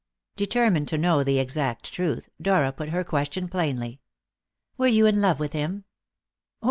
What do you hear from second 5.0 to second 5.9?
in love with him?"